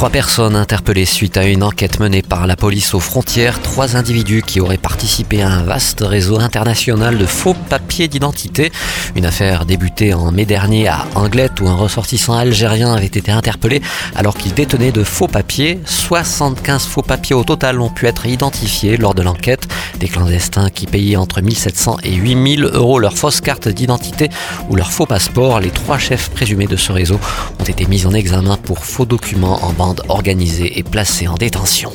Trois 0.00 0.08
personnes 0.08 0.56
interpellées 0.56 1.04
suite 1.04 1.36
à 1.36 1.44
une 1.44 1.62
enquête 1.62 2.00
menée 2.00 2.22
par 2.22 2.46
la 2.46 2.56
police 2.56 2.94
aux 2.94 3.00
frontières. 3.00 3.60
Trois 3.60 3.96
individus 3.96 4.40
qui 4.40 4.58
auraient 4.58 4.78
participé 4.78 5.42
à 5.42 5.50
un 5.50 5.62
vaste 5.62 6.00
réseau 6.00 6.40
international 6.40 7.18
de 7.18 7.26
faux 7.26 7.52
papiers 7.68 8.08
d'identité. 8.08 8.72
Une 9.14 9.26
affaire 9.26 9.66
débutée 9.66 10.14
en 10.14 10.32
mai 10.32 10.46
dernier 10.46 10.88
à 10.88 11.04
Anglette 11.16 11.60
où 11.60 11.68
un 11.68 11.74
ressortissant 11.74 12.32
algérien 12.32 12.94
avait 12.94 13.04
été 13.04 13.30
interpellé 13.30 13.82
alors 14.14 14.38
qu'il 14.38 14.54
détenait 14.54 14.90
de 14.90 15.04
faux 15.04 15.28
papiers. 15.28 15.78
75 15.84 16.86
faux 16.86 17.02
papiers 17.02 17.36
au 17.36 17.44
total 17.44 17.78
ont 17.78 17.90
pu 17.90 18.06
être 18.06 18.24
identifiés 18.24 18.96
lors 18.96 19.14
de 19.14 19.20
l'enquête. 19.20 19.68
Des 19.98 20.08
clandestins 20.08 20.70
qui 20.70 20.86
payaient 20.86 21.16
entre 21.16 21.42
1700 21.42 21.98
et 22.04 22.14
8000 22.14 22.70
euros 22.72 23.00
leur 23.00 23.18
fausse 23.18 23.42
carte 23.42 23.68
d'identité 23.68 24.30
ou 24.70 24.76
leur 24.76 24.92
faux 24.92 25.04
passeport. 25.04 25.60
Les 25.60 25.68
trois 25.68 25.98
chefs 25.98 26.30
présumés 26.30 26.66
de 26.66 26.76
ce 26.76 26.90
réseau 26.90 27.20
ont 27.58 27.64
été 27.64 27.84
mis 27.84 28.06
en 28.06 28.14
examen 28.14 28.56
pour 28.56 28.86
faux 28.86 29.04
documents 29.04 29.62
en 29.62 29.74
organisée 30.08 30.84
placée 30.90 31.28
en 31.28 31.34
détention. 31.34 31.92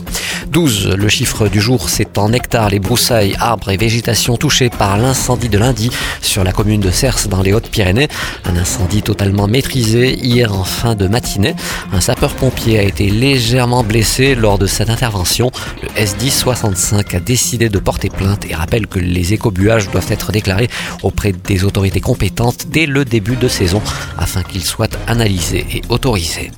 12. 0.47 0.95
Le 0.97 1.07
chiffre 1.09 1.47
du 1.47 1.59
jour, 1.59 1.89
c'est 1.89 2.17
en 2.17 2.31
hectares 2.31 2.69
les 2.69 2.79
broussailles, 2.79 3.35
arbres 3.39 3.71
et 3.71 3.77
végétation 3.77 4.37
touchés 4.37 4.69
par 4.69 4.97
l'incendie 4.97 5.49
de 5.49 5.57
lundi 5.57 5.89
sur 6.21 6.43
la 6.43 6.51
commune 6.51 6.81
de 6.81 6.91
Cers 6.91 7.27
dans 7.27 7.41
les 7.41 7.53
Hautes-Pyrénées. 7.53 8.07
Un 8.45 8.55
incendie 8.55 9.01
totalement 9.01 9.47
maîtrisé 9.47 10.13
hier 10.13 10.53
en 10.53 10.63
fin 10.63 10.95
de 10.95 11.07
matinée. 11.07 11.55
Un 11.91 12.01
sapeur-pompier 12.01 12.79
a 12.79 12.83
été 12.83 13.09
légèrement 13.09 13.83
blessé 13.83 14.35
lors 14.35 14.57
de 14.57 14.67
cette 14.67 14.89
intervention. 14.89 15.51
Le 15.81 15.89
S10 16.01 16.31
65 16.31 17.13
a 17.13 17.19
décidé 17.19 17.69
de 17.69 17.79
porter 17.79 18.09
plainte 18.09 18.45
et 18.49 18.55
rappelle 18.55 18.87
que 18.87 18.99
les 18.99 19.33
écobuages 19.33 19.89
doivent 19.89 20.11
être 20.11 20.31
déclarés 20.31 20.69
auprès 21.03 21.31
des 21.31 21.63
autorités 21.63 22.01
compétentes 22.01 22.67
dès 22.69 22.85
le 22.85 23.05
début 23.05 23.35
de 23.35 23.47
saison 23.47 23.81
afin 24.17 24.43
qu'ils 24.43 24.63
soient 24.63 24.87
analysés 25.07 25.65
et 25.71 25.81
autorisés. 25.89 26.51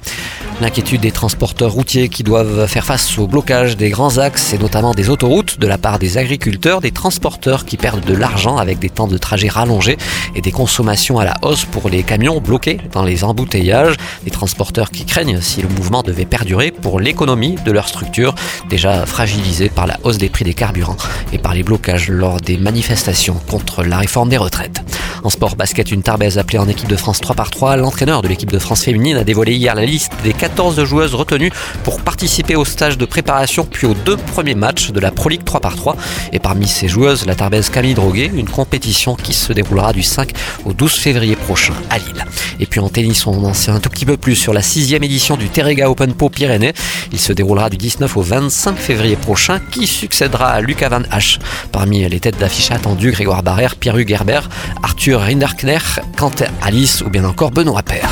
L'inquiétude 0.60 1.02
des 1.02 1.12
transporteurs 1.12 1.72
routiers 1.72 2.10
qui 2.10 2.24
doivent 2.24 2.66
faire 2.66 2.84
face 2.84 3.20
au 3.20 3.28
blocage 3.28 3.78
des 3.78 3.92
grands 3.92 4.18
axes 4.18 4.54
et 4.54 4.58
notamment 4.58 4.96
des 4.96 5.12
autoroutes 5.12 5.60
de 5.60 5.68
la 5.68 5.78
part 5.78 6.00
des 6.00 6.18
agriculteurs, 6.18 6.82
des 6.82 6.90
transporteurs 6.90 7.64
qui 7.64 7.78
perdent 7.78 8.04
de 8.04 8.16
l'argent 8.16 8.58
avec 8.58 8.80
des 8.80 8.90
temps 8.90 9.08
de 9.08 9.20
trajet 9.20 9.50
rallongés 9.50 9.98
et 10.36 10.42
des 10.42 10.52
consommations 10.52 11.20
à 11.20 11.26
la 11.26 11.36
hausse 11.44 11.66
pour 11.66 11.90
les 11.90 12.02
camions 12.02 12.42
bloqués 12.42 12.80
dans 12.92 13.04
les 13.04 13.24
embouteillages, 13.24 13.98
des 14.24 14.32
transporteurs 14.32 14.90
qui 14.90 15.06
craignent 15.06 15.42
si 15.42 15.62
le 15.62 15.70
mouvement 15.70 16.02
devait 16.02 16.26
perdurer 16.26 16.72
pour 16.72 17.00
l'économie 17.00 17.56
de 17.64 17.72
leur 17.72 17.88
structure 17.88 18.34
déjà 18.68 19.06
fragilisée 19.06 19.70
par 19.70 19.86
la 19.86 20.00
hausse 20.04 20.18
des 20.18 20.30
prix 20.30 20.44
des 20.44 20.56
carburants 20.56 20.98
et 21.34 21.38
par 21.38 21.54
les 21.54 21.62
blocages 21.62 22.10
lors 22.10 22.42
des 22.42 22.58
manifestations 22.58 23.40
contre 23.48 23.84
la 23.84 24.00
réforme 24.00 24.30
des 24.30 24.38
retraites. 24.38 24.82
Sport 25.30 25.56
basket, 25.56 25.92
une 25.92 26.04
Tarbèze 26.04 26.38
appelée 26.38 26.60
en 26.60 26.68
équipe 26.68 26.88
de 26.88 26.96
France 26.96 27.22
3x3, 27.22 27.78
l'entraîneur 27.78 28.22
de 28.22 28.28
l'équipe 28.28 28.52
de 28.52 28.60
France 28.60 28.84
féminine 28.84 29.18
a 29.18 29.24
dévoilé 29.24 29.54
hier 29.54 29.76
la 29.76 29.86
liste 29.86 30.12
des 30.24 30.34
14 30.34 30.84
joueuses 30.84 31.14
retenues 31.14 31.52
pour 31.84 32.02
participer 32.02 32.56
au 32.56 32.66
stage 32.66 32.98
de 32.98 33.06
préparation 33.06 33.66
puis 33.66 33.88
aux 33.88 33.94
deux 33.94 34.18
premiers 34.18 34.56
matchs 34.56 34.92
de 34.92 35.00
la 35.00 35.12
Pro 35.12 35.30
League 35.30 35.44
3x3. 35.44 35.96
Et 36.34 36.40
parmi 36.40 36.68
ces 36.68 36.88
joueuses, 36.88 37.26
la 37.26 37.36
Tarbèze 37.36 37.70
Camille 37.70 37.94
Droguet, 37.94 38.32
une 38.34 38.50
compétition 38.50 39.16
qui 39.16 39.34
se 39.34 39.54
déroulera 39.54 39.94
du 39.94 40.04
5 40.04 40.32
au 40.66 40.74
12 40.74 40.92
février 40.92 41.36
prochain 41.36 41.74
à 41.90 41.98
Lille. 41.98 42.26
Et 42.60 42.66
puis 42.66 42.80
en 42.80 42.90
tennis, 42.90 43.28
on 43.28 43.44
en 43.44 43.54
sait 43.54 43.72
un 43.72 43.80
tout 43.80 43.90
petit 43.90 44.06
peu 44.06 44.18
plus 44.18 44.36
sur 44.36 44.54
la 44.54 44.62
sixième 44.62 45.04
édition 45.04 45.38
du 45.38 45.50
Terrega 45.50 45.90
Open 45.90 46.14
Po 46.14 46.30
Pyrénées. 46.30 46.74
Il 47.12 47.20
se 47.20 47.34
déroulera 47.34 47.70
du 47.70 47.78
19 47.78 48.18
au 48.18 48.22
25 48.22 48.78
février 48.78 49.16
prochain. 49.16 49.60
Qui 49.72 49.88
succédera 49.88 50.50
à 50.50 50.62
Lucas 50.62 50.90
Van 50.90 51.02
H 51.02 51.40
Parmi 51.72 52.08
les 52.08 52.20
têtes 52.20 52.38
d'affiche 52.38 52.72
attendues, 52.72 53.12
Grégoire 53.12 53.44
Barrère, 53.44 53.76
Pierre 53.76 54.08
Gerber, 54.08 54.42
Arthur 54.84 55.17
Rinderkner, 55.20 55.80
Quentin 56.18 56.48
Alice 56.62 57.02
ou 57.02 57.10
bien 57.10 57.26
encore 57.26 57.52
Benoît 57.52 57.84
Père. 57.84 58.10